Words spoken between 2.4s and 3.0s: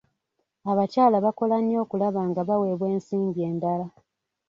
baweebwa